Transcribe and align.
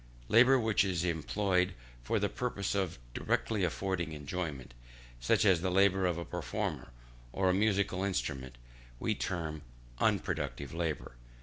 Labour 0.29 0.57
which 0.59 0.83
is 0.83 1.03
employed 1.03 1.75
for 2.03 2.17
the 2.17 2.27
purpose 2.27 2.73
of 2.73 2.97
directly 3.13 3.63
affording 3.63 4.13
enjoyment, 4.13 4.73
such 5.19 5.45
as 5.45 5.61
the 5.61 5.69
labour 5.69 6.07
of 6.07 6.17
a 6.17 6.25
performer 6.25 6.87
on 7.35 7.49
a 7.49 7.53
musical 7.53 8.03
instrument, 8.03 8.57
we 8.99 9.13
term 9.13 9.61
unproductive 9.99 10.73
labour. 10.73 11.17